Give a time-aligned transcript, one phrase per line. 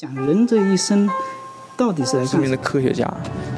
[0.00, 1.10] 想人这一生
[1.76, 3.04] 到底是来著名的科学家，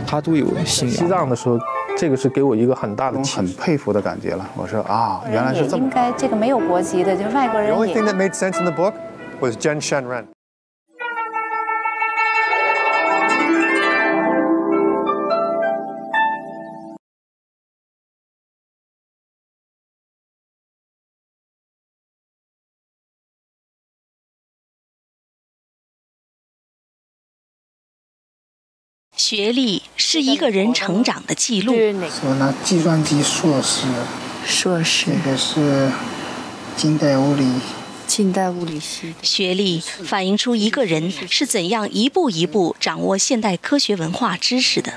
[0.06, 0.96] 他都有信仰。
[0.96, 1.58] 西藏的时候，
[1.98, 4.48] 这个是给我一个很大的很佩服的感觉了。
[4.56, 5.90] 我说啊，原来是这么应。
[5.90, 8.94] 该这个没有国籍的，就是外国 The 人 only thing that made sense in the book
[9.38, 10.28] was Jen Shenren.
[29.30, 31.72] 学历是一个人成长的记录。
[31.72, 33.86] 是哪个我拿计算机硕士，
[34.44, 35.30] 硕士这？
[35.30, 35.92] 个是
[36.76, 37.46] 近代物理，
[38.08, 39.14] 近代物理系。
[39.22, 44.94] 学历反映出一个人是怎样一步一步掌握现代科学文化知识的，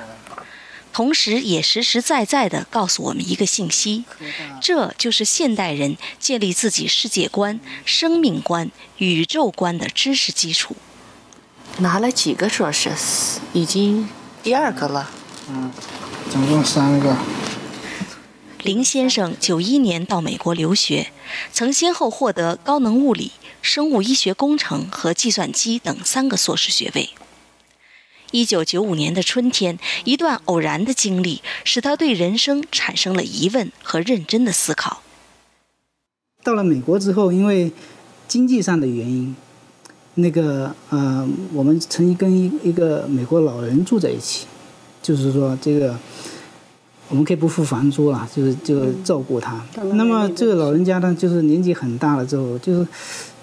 [0.92, 4.06] 同时也实实在在地告诉我们一个信息：
[4.60, 10.76] 这就是现代人建立自己世界观、生命观、宇宙观的知识基础。
[11.78, 12.90] 拿了几个硕士？
[13.54, 14.10] 已经
[14.44, 15.10] 第二个了。
[15.50, 15.72] 嗯
[16.30, 17.16] 总共三个。
[18.64, 21.12] 林先生九一年到美国留学，
[21.52, 27.10] 曾先后获得高能物理、生物医学工程和计算机等三个硕士学位。
[28.32, 35.04] 一九九五年的春天，一段偶然的经历使他对人生产生了疑问和认真的思考。
[36.42, 37.72] 到了美国之后，因为
[38.28, 39.36] 经济上的原因，
[40.16, 44.46] 那个呃，我们曾经跟一一个美国老人住在一起，
[45.02, 45.98] 就是说这个
[47.10, 49.62] 我们可以不付房租了，就是就照顾他。
[49.94, 52.88] 那么这个老人家呢，就是年纪很大了之后，就是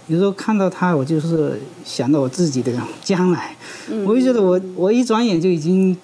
[0.07, 3.57] 有时候看到他，我就是想到我自己的 将来，
[4.07, 5.97] 我就觉得我我一转眼就已经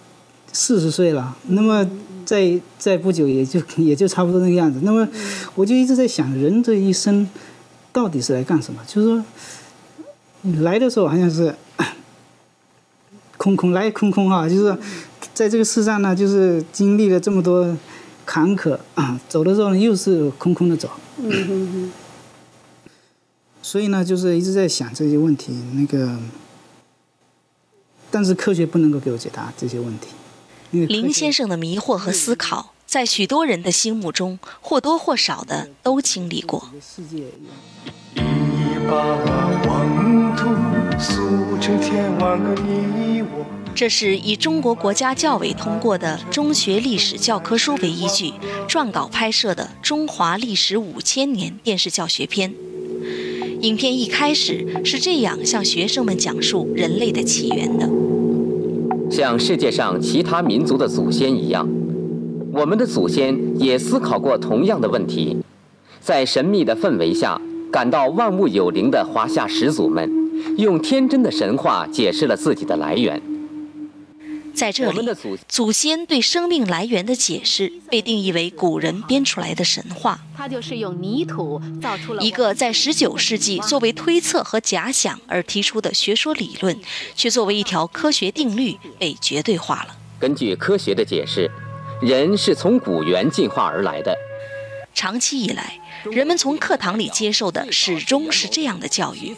[0.53, 1.89] 四十岁了，那么
[2.25, 4.81] 再再不久也就也就差不多那个样子。
[4.83, 5.07] 那么
[5.55, 7.29] 我就一直在想，人这一生
[7.93, 8.81] 到底是来干什么？
[8.87, 9.25] 就是说，
[10.63, 11.55] 来的时候好像是
[13.37, 14.77] 空空来空空哈，就是
[15.35, 17.77] 在这个世上呢，就是经历了这么多
[18.25, 20.91] 坎坷啊，走的时候呢又是空空的走。
[23.63, 26.17] 所以呢，就是一直在想这些问题，那个，
[28.13, 30.09] 但是科学不能够给我解答这些问题。
[30.71, 36.71] 因为林先生的迷惑和思考，在许多人的心目中或多或少的都经历过。
[36.81, 37.27] 世界
[38.15, 39.17] 一把
[43.75, 48.33] 这是以中国国家教委通过的中学历史教科书为依据，
[48.67, 52.55] 撰稿拍摄的《中华历史五千年》电视教学片。
[53.61, 57.91] 影片一开始是这样向学生们讲述人类的起源的：
[59.11, 61.69] 像世界上其他民族的祖先一样，
[62.53, 65.37] 我们的祖先也思考过同样的问题。
[66.01, 67.39] 在神秘的氛围下，
[67.71, 70.11] 感到万物有灵的华夏始祖们，
[70.57, 73.21] 用天真的神话解释了自己的来源。
[74.55, 75.15] 在这里我们的
[75.47, 80.19] 祖，先对生命来源的解释被定义为古人编出来的神话。
[80.35, 86.75] 他就是用泥土造出了一个在十九世纪作为推测和假想而提出的学说理论，
[87.15, 89.95] 却作为一条科学定律被绝对化了。
[90.19, 91.51] 根据科学的解释，
[92.01, 94.17] 人是从古猿进化而来的。
[94.95, 99.35] 长期以来，人们从课堂里接受的始终是这样的教育。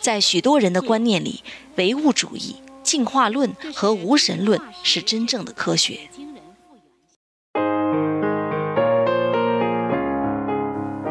[0.00, 1.42] 在许多人的观念里，
[1.76, 6.00] 唯物主义、进化论和无神论是真正的科学。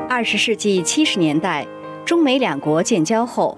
[0.10, 1.66] 二十世纪七十年代，
[2.06, 3.58] 中美两国建交后，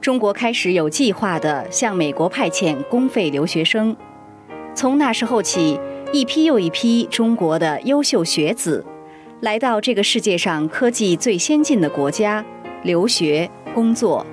[0.00, 3.96] 中国开始有计划地向美国派遣公费留学生。
[4.74, 5.80] 从那时候起，
[6.12, 8.84] 一批又一批中国的优秀学子
[9.44, 12.42] 来到这个世界上科技最先进的国家
[12.82, 14.24] 留学工作。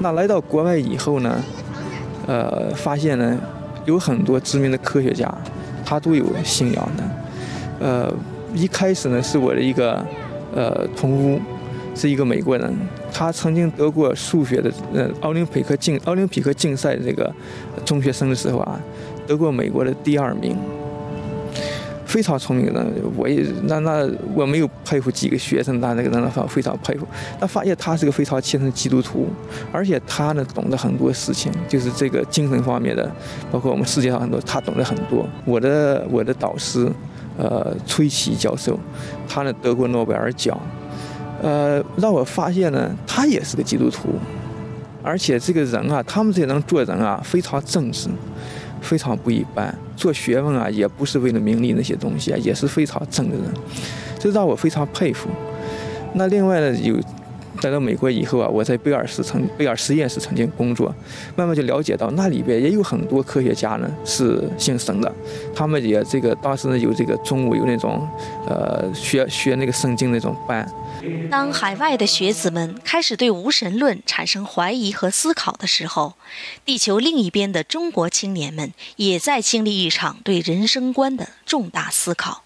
[0.00, 1.42] 那来到国外以后呢，
[2.26, 3.40] 呃，发现呢，
[3.86, 5.34] 有很多知名的科学家，
[5.82, 7.04] 他都有信仰的。
[7.80, 8.14] 呃，
[8.54, 10.04] 一开始呢，是我的一个
[10.54, 11.40] 呃同屋，
[11.94, 12.70] 是一个美国人，
[13.10, 17.34] 他曾经得过数学的呃奥林匹克竞奥林匹克竞赛这个
[17.82, 18.78] 中学生的时候啊，
[19.26, 20.54] 得过美国的第二名。
[22.08, 27.06] 非常聪明的人，我也那那我没有佩服几个学生，但那个人非常佩服。
[27.38, 29.28] 那发现他是个非常虔诚的基督徒，
[29.70, 33.08] 而且他呢懂得很多事情，就是这个精神方面的，
[33.52, 35.28] 包括我们世界上很多，他懂得很多。
[35.44, 36.90] 我的我的导师，
[37.36, 38.80] 呃，崔琦教授，
[39.28, 40.58] 他呢得过诺贝尔奖，
[41.42, 44.08] 呃，让我发现呢，他也是个基督徒，
[45.02, 48.08] 而且这个人啊，他们这些人做人啊，非常正直。
[48.80, 53.52] 非常不一般，做学问啊，也不是为了名利那些东西啊，也是非常正的人，
[54.18, 55.28] 这让我非常佩服。
[56.14, 56.94] 那另外呢，有
[57.62, 60.94] 来到美国以后啊，我在贝尔斯曾贝尔实验室曾经工作，
[61.34, 65.12] 慢慢就了解到那里边也有很多科学家呢是姓沈的，
[65.54, 68.08] 他们也这个当时呢有这个中午有那种
[68.46, 70.70] 呃学学那个圣经那种班。
[71.30, 76.14] 当海外的学子们开始对无神论产生怀疑和思考的时候，
[76.64, 82.42] 地球另一边的中国青年们也在经历一场对人生观的重大思考。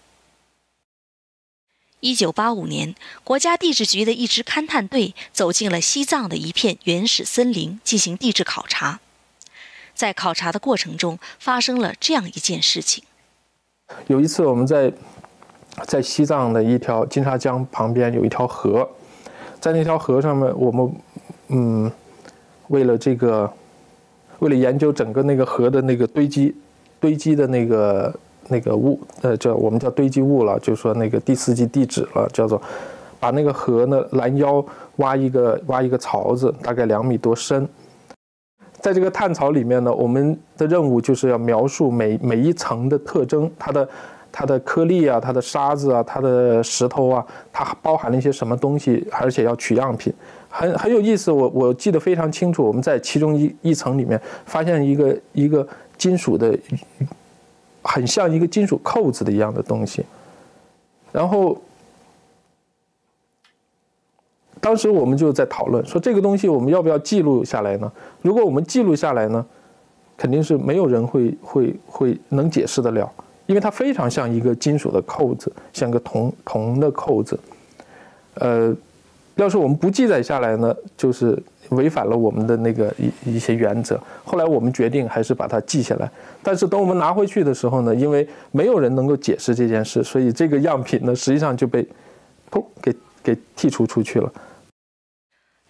[2.03, 8.99] 一九八五年，国家地质局的一支勘探队走进了西藏的一片原始森林进行地质考察。
[9.95, 13.05] 在考察的过程中，发生了这样一件事情：
[14.07, 14.91] 有一次，我们在
[15.87, 18.89] 在西藏的一条金沙江旁边有一条河，
[19.61, 20.93] 在那条河上面，我们
[21.47, 21.89] 嗯，
[22.67, 23.49] 为了这个，
[24.39, 26.53] 为了研究整个那个河的那个堆积
[26.99, 28.13] 堆积的那个。
[28.49, 32.61] 那个物，呃，叫我们叫堆积物了，就是说那个第四纪地质了，叫做
[33.19, 34.63] 把那个河呢拦腰
[34.97, 37.67] 挖一个挖一个槽子，大概两米多深。
[38.81, 43.87] 在这个探槽里面呢，我们的任务就是要描述每每一层的特征，它的
[44.29, 50.13] 它的颗粒啊，它的沙子啊，它的石头啊，它包含了一些什么东西，而且要取样品，
[50.49, 51.31] 很很有意思。
[51.31, 55.65] 我我记得非常清楚，我们在其中一一层里面发现一个一个
[55.97, 56.53] 金属的。
[57.83, 60.05] 很像一个金属扣子的一样的东西，
[61.11, 61.61] 然后
[64.61, 67.91] 当时我们就在讨论说这个东西我们要不要记录下来呢？
[68.21, 69.45] 如果我们记录下来呢，
[70.15, 73.11] 肯定是没有人会会会能解释得了，
[73.45, 77.37] 因为它非常像一个金属的扣子，像个铜铜的扣子。
[78.35, 78.73] 呃，
[79.35, 81.41] 要是我们不记载下来呢，就是。
[81.69, 86.11] 违反了我们的那个一一些原则，后来我们决定还是把它记下来。
[86.43, 91.81] 但是等我们拿回去的时候呢，因为没有人能够解释这件事，所以这个样品呢，实际上就被
[92.51, 92.93] 砰给
[93.23, 94.31] 给剔除出去了。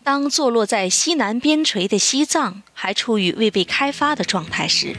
[0.04, 4.96] 当坐落在西南边陲的西藏还处于未被开发的状态时，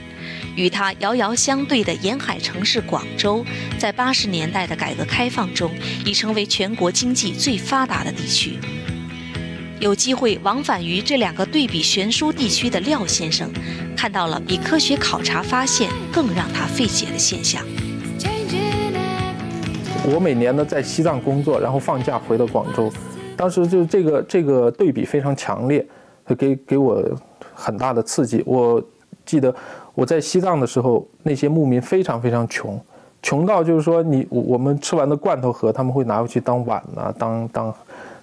[0.56, 3.44] 与它遥遥相对的沿海城市广州，
[3.78, 5.70] 在八十年代的改革开放中，
[6.04, 8.58] 已成为全国经济最发达的地区。
[9.80, 13.50] 有机会往返于这两个对比悬殊地区的廖先生，
[13.96, 17.62] 看到了比科学考察发现更让他费解的现象。
[20.06, 22.90] 我每年呢在西藏工作，然后放假回到广州，
[23.36, 25.84] 当时就这个这个对比非常强烈，
[26.38, 27.02] 给给我
[27.52, 28.42] 很大的刺激。
[28.46, 28.82] 我
[29.26, 29.54] 记得
[29.94, 32.80] 我在西藏的时候，那些牧民非常非常穷，
[33.22, 37.74] 穷到就是说你我们吃完的罐头盒，他们会拿回去当碗啊，当当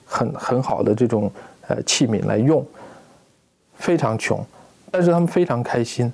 [0.05, 1.31] 很很好的这种。
[1.67, 2.65] 呃，器皿来用，
[3.75, 4.43] 非常穷，
[4.89, 6.11] 但是他们非常开心。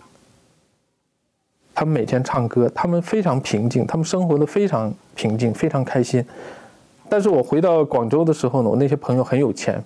[1.74, 6.24] 他们每天唱歌，他们非常平静，他们生活的非常平静，非常开心。
[7.10, 9.84] 但是我回到广州的时候呢，我那些朋友很有钱，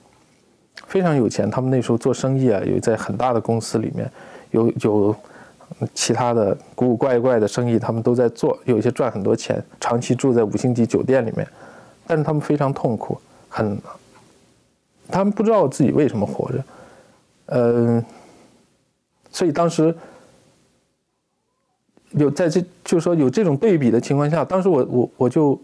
[0.87, 1.49] 非常有钱。
[1.49, 4.11] 他们那时候做生意啊，有在很大的公司里面，
[4.49, 5.15] 有有
[5.93, 11.47] 其他的古古怪怪的生意，他们都在做，有一些赚很多钱，长期住在五星级酒店里面。
[12.05, 13.19] 但是他们非常痛苦，
[13.49, 13.77] 很。
[15.13, 16.63] 他们不知道自己为什么活着，
[17.47, 18.01] 嗯，
[19.29, 19.93] 所以当时
[22.11, 25.59] 有在这就是说有这种对比的情况下，当时我我我就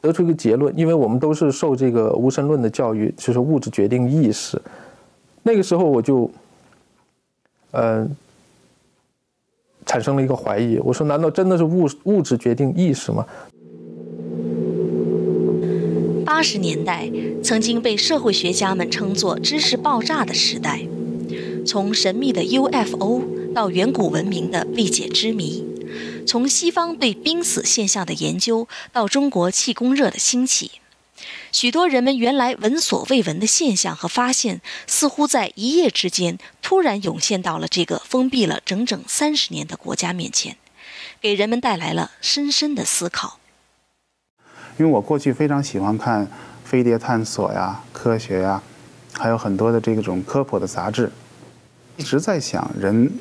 [0.00, 4.60] 得出一个结论，因为我们都是受这个无神论的教育，就是物质决定意识。
[5.44, 6.28] 那个时候我就，
[7.70, 8.10] 嗯，
[9.86, 13.26] 产生了一个怀疑，我说难道真的是物物质决定意识吗？
[16.24, 17.08] 八十年代
[17.42, 20.80] 曾经被社会学家们称作“知识爆炸”的时代，
[21.64, 23.22] 从神秘的 UFO
[23.54, 25.64] 到远古文明的未解之谜，
[26.26, 30.72] 从西方对濒死现象的研究到中国气功热的兴起，
[31.52, 40.56] 许多人们原来闻所未闻的现象和发现，似乎在一夜之间突然涌现到了这个封闭了整整三十年的国家面前，
[41.20, 43.38] 给人们带来了深深的思考。
[44.76, 46.28] 因为我过去非常喜欢看
[46.64, 48.60] 飞碟探索呀、科学呀，
[49.12, 51.12] 还有很多的这种科普的杂志，
[51.96, 53.12] 一直在想人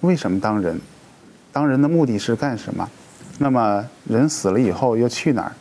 [0.00, 0.78] 为什么当人，
[1.50, 2.88] 当人的目的是干什么？
[3.38, 5.56] 那么人死了以后又去哪儿？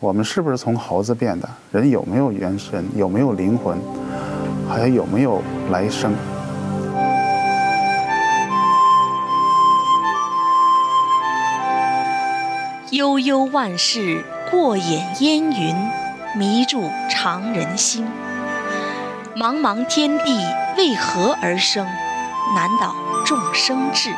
[0.00, 1.48] 我们是不是从猴子变的？
[1.72, 2.84] 人有没有元神？
[2.94, 3.78] 有没有灵魂？
[4.68, 6.12] 还有没有来生？
[12.90, 14.24] 悠悠万事。
[14.50, 15.74] 过眼烟云，
[16.36, 18.06] 迷住常人心。
[19.34, 20.38] 茫茫天地
[20.76, 21.84] 为何而生？
[22.54, 24.10] 难倒众生志。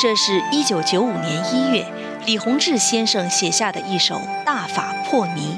[0.00, 1.86] 这是一九九五年一月，
[2.28, 5.56] 李洪志先生写下的一首《大法破迷》。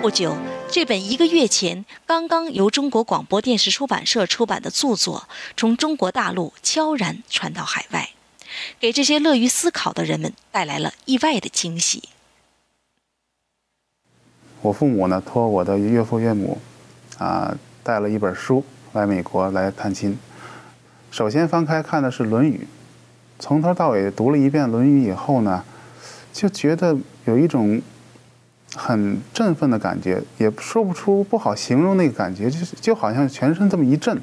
[0.00, 0.34] 不久，
[0.70, 8.12] 这本一个月前刚刚由中国广播电视出版社出版的著作，从中国大陆悄然传到海外，
[8.80, 12.08] 给这些乐于思考的人们带来了意外的惊喜。
[14.62, 16.58] 我父母呢，托我的岳父岳母，
[17.18, 20.18] 啊，带了一本书来美国来探亲。
[21.10, 22.66] 首先翻开看的是《论语》，
[23.42, 25.64] 从头到尾读了一遍《论语》以后呢，
[26.32, 27.82] 就觉得有一种
[28.76, 34.16] 很振奋的感觉，也说不出不好形容那个感觉，就是就好像全身这么一震，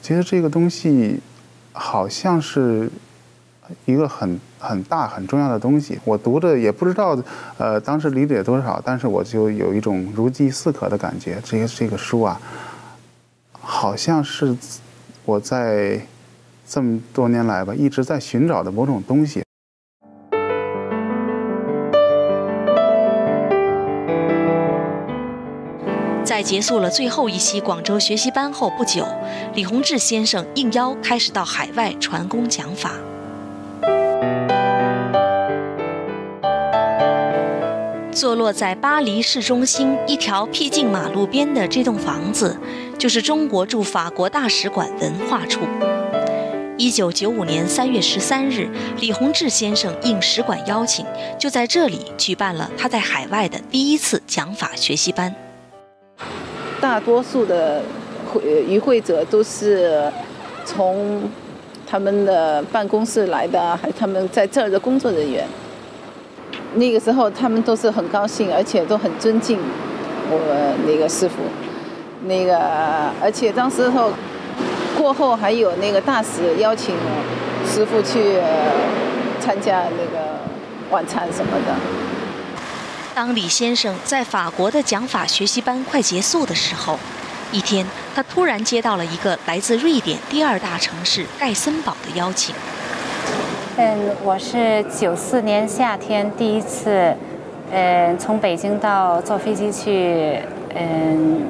[0.00, 1.18] 觉得这个东西
[1.72, 2.88] 好像是
[3.86, 4.38] 一个很。
[4.62, 7.18] 很大很重要的东西，我读着也不知道，
[7.56, 11.38] 呃，当时理解多少，但是我就有一种如饥似渴的感觉。
[11.42, 12.38] 这个这个书啊，
[13.58, 14.54] 好像是
[15.24, 15.98] 我在
[16.72, 19.42] 这么多年来吧，一直在寻找的某种东西。
[26.22, 29.04] 在结束了最后一期广州学习班后不久，
[29.52, 32.92] 李洪志先生应邀开始到海外传功讲法。
[38.12, 42.56] 坐落在巴黎市中心一条僻静马路边的这栋房子，
[42.96, 45.62] 就是中国驻法国大使馆文化处。
[46.80, 48.66] 一九九五年三月十三日，
[49.00, 51.04] 李洪志先生应使馆邀请，
[51.38, 55.34] 就在这里举办了他在海外的第一次讲法学习班。
[56.80, 57.82] 大多数的
[58.32, 60.10] 会与会者都是
[60.64, 61.30] 从
[61.86, 65.46] 他们的办公室来的，还他们在这儿的工作人员。
[66.76, 69.58] 那个时候他们都是很高兴，而且都很尊敬
[70.30, 71.42] 我那个师傅。
[72.26, 72.58] 那个
[73.20, 74.10] 而且当时候
[75.00, 76.94] 过后还有那个大使邀请
[77.66, 78.36] 师傅去
[79.40, 80.38] 参加那个
[80.90, 81.74] 晚餐什么的。
[83.14, 86.98] 当李先生在法国的讲法学习班快结束的时候，
[87.50, 92.54] 一天他突然接到了一个来自瑞典第二大城市盖森堡的邀请。
[93.78, 97.16] 嗯，我是九四年夏天第一次，
[97.72, 100.38] 嗯，从北京到坐飞机去，
[100.74, 101.46] 嗯，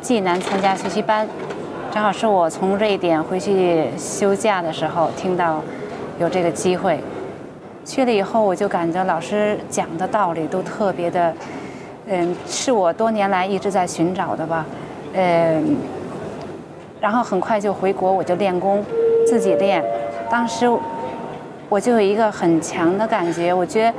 [0.00, 1.28] 济南参加学习班，
[1.94, 5.62] 正好是我从瑞典回去休假的时候听到
[6.18, 6.98] 有这个机会，
[7.84, 11.32] 去了以后我就感觉老师讲的道理都特别的，
[12.08, 14.66] 嗯，是我多年来一直在寻找的吧，
[15.12, 15.76] 嗯，
[17.00, 18.84] 然后很快就回国，我就练功，
[19.24, 19.80] 自己练，
[20.28, 20.68] 当时。
[21.70, 23.94] 我就有一个很强的感觉，我觉得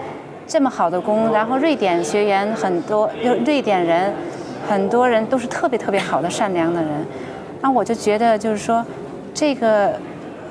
[0.46, 3.10] 这么好的功，然后瑞典学员很多，
[3.46, 4.14] 瑞典人
[4.70, 6.92] 很多人都是特别特别好的善良的人，
[7.66, 8.86] 那我就觉得就是说，
[9.34, 9.92] 这个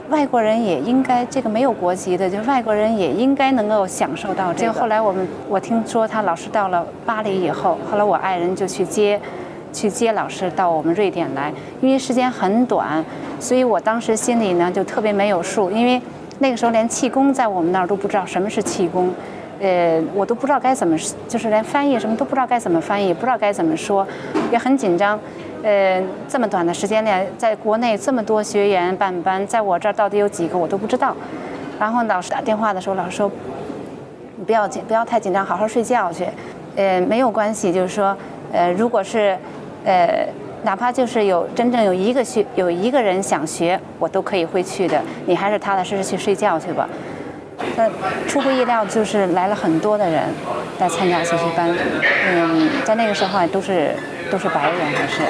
[0.09, 4.73] 外国人也应该，这个没有国籍的，就外国人也应该能够享受到这个。
[4.73, 9.21] 后来我们我听说他老师到了巴黎以后，后来我爱人就去接，
[9.73, 13.05] 去接老师到我们瑞典来，因为时间很短，
[13.39, 16.03] 所以我当时心里呢就特别没有数，因为。
[16.41, 19.09] 那个时候连气功在我们那儿都不知道什么是气功，
[19.61, 20.97] 呃，我都不知道该怎么，
[21.29, 24.05] 就是连翻译什么都不知道该怎么翻译，不知道该怎么说，
[24.51, 25.17] 也很紧张。
[25.65, 31.17] 呃，这么短的时间内，在国内这么多学员办班，在我这儿到底有几个我都不知道。
[31.81, 33.31] 然后老师打电话的时候，老师说，
[34.47, 36.27] 不要紧，不要太紧张，好好睡觉去。
[36.77, 38.15] 呃，没有关系，就是说，
[38.53, 39.37] 呃，如果是，
[39.85, 40.27] 呃。
[40.65, 44.99] 哪怕就是有真正有一个学有一个人想学，我都可以会去的。
[45.27, 46.89] 你还是踏踏实实去睡觉去吧。
[47.77, 47.87] 那
[48.27, 50.23] 出乎意料，就是来了很多的人
[50.81, 51.69] 来参加学习班。
[52.31, 53.95] 嗯，在那个时候都是
[54.35, 55.23] 都是白人还是？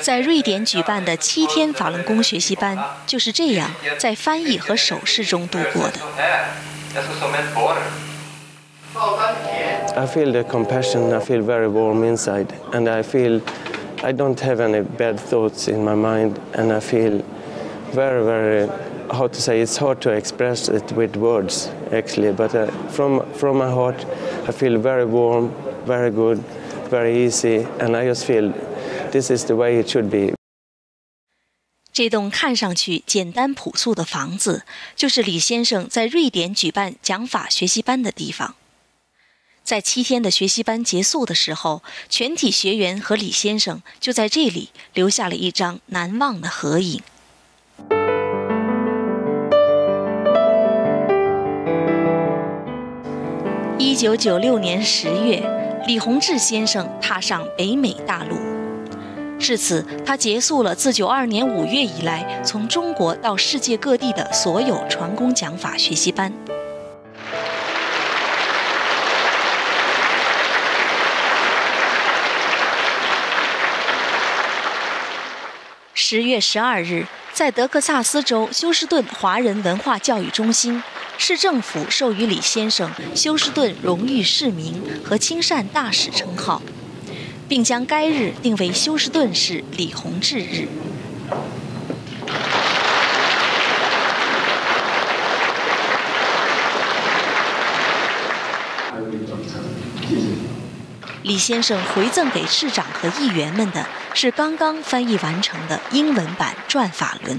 [0.00, 5.98] 在瑞典举办的七天法轮功学习班就是这样在翻译和手势中度过的。
[9.96, 13.40] I feel the compassion, I feel very warm inside, and I feel
[14.04, 17.22] I don't have any bad thoughts in my mind, and I feel
[17.92, 18.68] very, very,
[19.10, 23.58] how to say, it's hard to express it with words actually, but uh, from, from
[23.58, 24.04] my heart,
[24.46, 25.50] I feel very warm,
[25.86, 26.42] very good,
[26.90, 28.52] very easy, and I just feel
[29.12, 30.34] this is the way it should be.
[31.92, 38.54] 这栋看上去简单朴素的房子，就是李先生在瑞典举办讲法学习班的地方。
[39.64, 47.00] 在七天的学习班结束的时候，全体学员和李先生就在这里留下了一张难忘的合影。
[53.86, 55.40] 一九九六年十月
[55.86, 58.36] 李洪志先生踏上北美大陆。
[59.38, 66.32] 至此他结束了自九二年五月以来从中国到世界各地的所有船工讲法学习班。
[75.94, 80.82] 十月十二日在德克萨斯州休斯顿华人文化教育中心
[81.18, 86.62] 市政府授予李先生休斯顿荣誉市民和亲善大使称号，
[87.48, 90.68] 并将该日定为休斯顿市李洪志日。
[101.22, 107.38] 李先生回赠给市长和议员们的是刚刚翻译完成的英文版《转法轮》。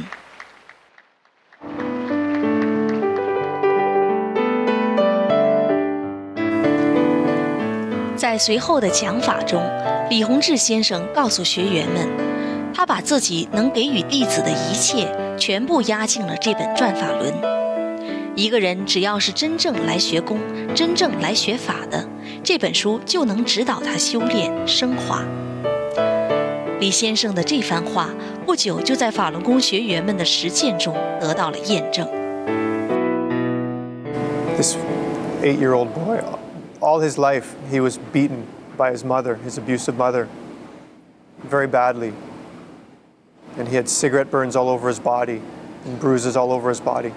[8.17, 9.61] 在随后的讲法中，
[10.09, 12.09] 李洪志先生告诉学员们，
[12.73, 15.07] 他把自己能给予弟子的一切，
[15.37, 17.31] 全部压进了这本《转法轮》。
[18.35, 20.39] 一个人只要是真正来学功、
[20.73, 22.03] 真正来学法的，
[22.43, 25.23] 这本书就能指导他修炼升华。
[26.79, 28.09] 李先生的这番话，
[28.47, 32.07] 不久就在法轮功学员们的实践中得到了验证。
[34.55, 34.75] This
[35.43, 36.06] eight-year-old boy,
[36.87, 40.29] all his life he was beaten by his mother, his abusive mother,
[41.39, 42.13] very badly.
[43.57, 45.41] And he had cigarette burns all over his body
[45.83, 47.11] and bruises all over his body.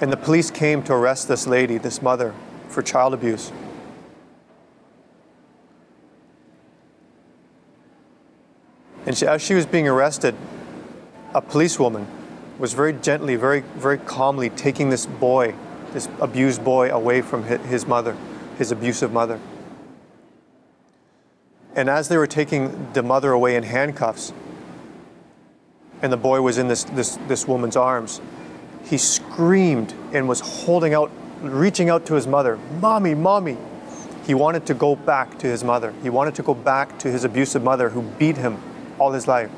[0.00, 2.32] And the police came to arrest this lady, this mother,
[2.68, 3.52] for child abuse.
[9.04, 10.34] And she, as she was being arrested,
[11.34, 12.06] a policewoman
[12.58, 15.54] was very gently, very, very calmly taking this boy,
[15.96, 18.14] this abused boy, away from his mother,
[18.58, 19.40] his abusive mother.
[21.74, 24.34] And as they were taking the mother away in handcuffs,
[26.02, 28.20] and the boy was in this, this, this woman's arms,
[28.84, 31.10] he screamed and was holding out,
[31.40, 33.56] reaching out to his mother, Mommy, Mommy.
[34.26, 35.94] He wanted to go back to his mother.
[36.02, 38.62] He wanted to go back to his abusive mother who beat him
[38.98, 39.50] all his life.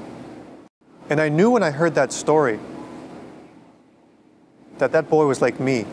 [1.11, 2.61] And I knew when I heard that story
[4.79, 5.85] that that boy was like me.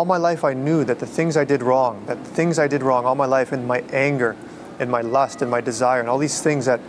[0.00, 2.66] All my life I knew that the things I did wrong, that the things I
[2.66, 4.34] did wrong all my life, and my anger,
[4.78, 6.80] and my lust, and my desire, and all these things that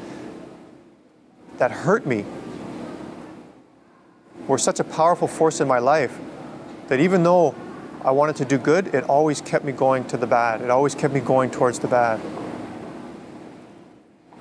[1.58, 2.24] that hurt me
[4.48, 6.18] were such a powerful force in my life
[6.88, 7.54] that even though
[8.02, 10.62] I wanted to do good, it always kept me going to the bad.
[10.62, 12.22] It always kept me going towards the bad.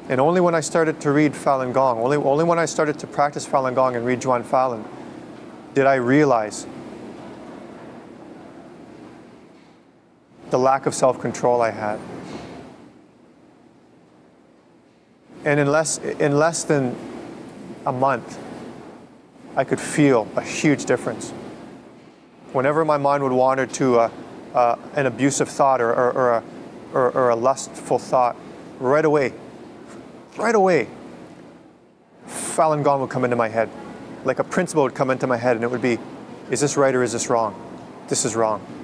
[0.09, 3.09] And only when I started to read Falun Gong, only, only when I started to
[3.09, 4.85] practice Falun Gong and read Juan Falun,
[5.75, 6.69] did I realize
[10.51, 11.99] the lack of self control I had.
[15.45, 16.95] And in less, in less than
[17.87, 18.39] a month,
[19.57, 21.31] I could feel a huge difference.
[22.53, 24.13] Whenever my mind would wander to a,
[24.55, 26.43] uh, an abusive thought or, or, or, a,
[26.93, 28.37] or, or a lustful thought,
[28.79, 29.33] right away,
[30.37, 30.89] right away,
[32.27, 33.71] Falun Gong would come into my head.
[34.25, 35.99] Like a principle would come into my head, and it would be,
[36.51, 37.55] is this right or is this wrong?
[38.09, 38.80] This is wrong.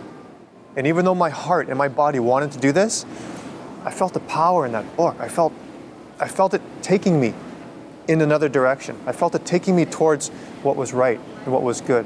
[0.75, 3.05] And even though my heart and my body wanted to do this,
[3.83, 5.15] I felt the power in that book.
[5.19, 5.51] I felt,
[6.19, 7.33] I felt it taking me
[8.07, 8.95] in another direction.
[9.05, 10.29] I felt it taking me towards
[10.63, 12.05] what was right and what was good.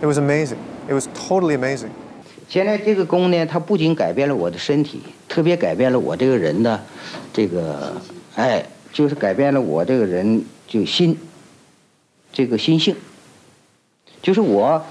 [0.00, 0.58] It was amazing.
[0.88, 1.90] It was totally amazing.
[2.48, 6.80] 现在这个功呢，它不仅改变了我的身体，特别改变了我这个人的
[7.30, 7.92] 这个，
[8.36, 11.18] 哎，就是改变了我这个人就心，
[12.32, 12.96] 这个心性。
[14.22, 14.82] 就是我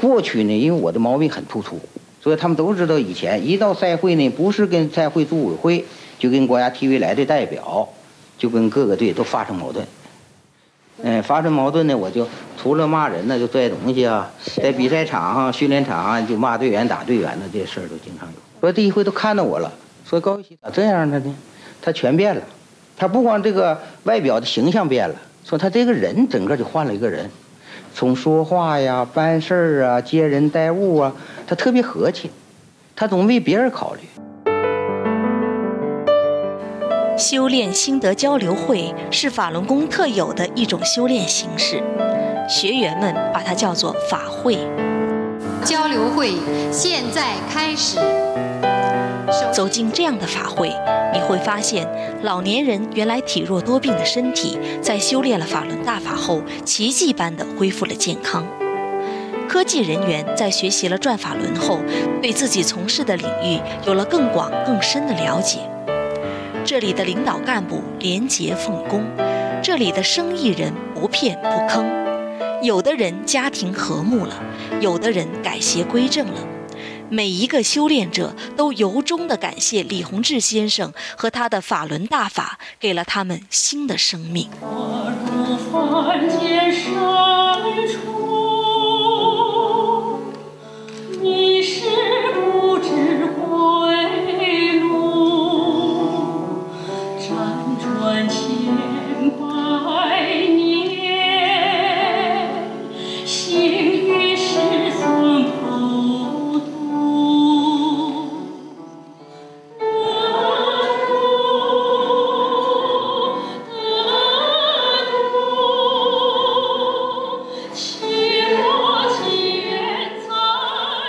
[0.00, 1.78] 过去呢，因为我的毛病很突出，
[2.20, 5.84] 所以他们都知道以前一到赛会呢，不是跟赛会组委会，
[6.18, 7.88] 就跟国家体委来的代表，
[8.38, 9.86] 就跟各个队都发生矛盾。
[11.02, 12.26] 嗯，发生矛盾呢，我就
[12.60, 18.34] 除了骂人呢，就拽东西啊，在比赛场上、训练场上就骂队员、打队员呢，这事儿都经常有。
[18.60, 19.72] 说第一回都看到我了，
[20.06, 21.34] 说高玉玺咋这样了呢？
[21.80, 22.42] 他全变了，
[22.98, 27.30] 他不光这个外表的形象变了，说他这个人整个就换了一个人，
[27.94, 31.12] 从说话呀、办事儿啊、接人待物啊，
[31.46, 32.30] 他特别和气，
[32.96, 34.00] 他总为别人考虑。
[37.18, 41.82] 修炼心得交流会是法轮功特有的一种修炼形式，
[42.48, 44.56] 学员们把它叫做法会。
[45.62, 46.32] 交流会
[46.72, 47.98] 现在开始。
[49.52, 50.70] 走进这样的法会，
[51.12, 51.86] 你会发现，
[52.22, 58.46] 老年人原来体弱多病的身体，在修炼了法轮大法后，奇迹般的恢复了健康。
[59.48, 61.80] 科技人员在学习了转法轮后，
[62.22, 65.58] 对自己从事的领域有了更广更深的了解。
[66.64, 69.04] 这里的领导干部廉洁奉公，
[69.60, 71.84] 这里的生意人不骗不坑，
[72.62, 74.34] 有的人家庭和睦了，
[74.80, 76.40] 有的人改邪归正了。
[77.10, 84.48] 每一个修炼者都由衷地感谢李洪志先生和他的法轮大法，给了他们新的生命。
[85.72, 86.94] 凡间深
[87.88, 88.09] 处，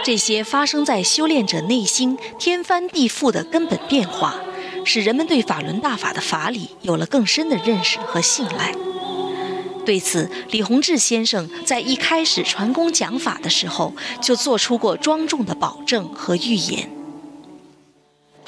[0.04, 4.36] 这些发生在修炼者内心天翻地覆的根本变化，
[4.84, 8.74] 使人们对法轮大法的法理有了更深的认识和信赖。
[9.86, 16.90] 对此，李洪志先生在一开始传功讲法的时候，就做出过庄重的保证和预言。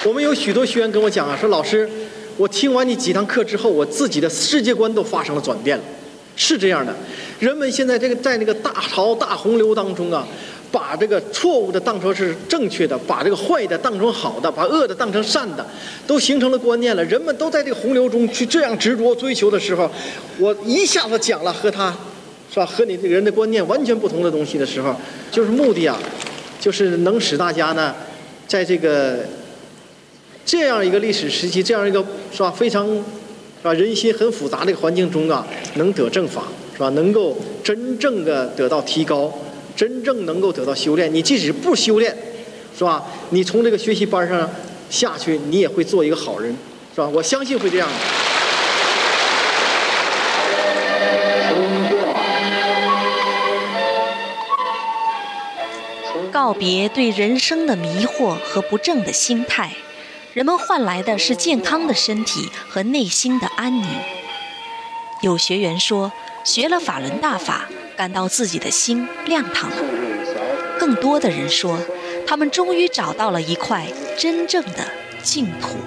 [0.04, 1.88] 我们有许多学员跟我讲啊，说老师，
[2.36, 5.84] 我听完你几堂课之后，我自己的世界观都发生了转变了。
[6.36, 6.92] 是这样的，
[7.38, 10.26] 人们现在这个在那个大潮大洪流当中啊，
[10.74, 15.64] 把这个错误的当成是正确的，把这个坏的当成好的，把恶的当成善的，
[16.04, 17.04] 都形成了观念了。
[17.04, 19.88] 人们都在这个洪流中去这样执着追求的时候，
[20.40, 21.96] 我一下子讲了和他，
[22.52, 22.66] 是吧？
[22.66, 24.96] 和你这个人的观念完全不同的东西的时候，
[25.30, 25.96] 就是目的啊，
[26.58, 27.94] 就是能使大家呢，
[28.48, 29.20] 在这个
[30.44, 32.84] 这样一个历史时期，这样一个是吧非常。
[33.62, 33.72] 是吧？
[33.72, 36.42] 人心很复杂的环境中啊，能得正法，
[36.74, 36.90] 是吧？
[36.90, 39.32] 能够真正的得到提高，
[39.76, 41.12] 真正能够得到修炼。
[41.12, 42.16] 你即使不修炼，
[42.76, 43.04] 是吧？
[43.30, 44.50] 你从这个学习班上
[44.90, 46.56] 下去，你也会做一个好人，
[46.94, 47.08] 是吧？
[47.08, 47.94] 我相信会这样的。
[56.32, 59.70] 告别对人生的迷惑和不正的心态。
[60.32, 63.86] 人们换来的是健康的身体和内心的安宁。
[65.22, 66.12] 有学员说，
[66.44, 69.76] 学了法轮大法，感到自己的心亮堂了。
[70.78, 71.78] 更多的人说，
[72.26, 73.86] 他们终于找到了一块
[74.18, 74.86] 真正的
[75.22, 75.78] 净土。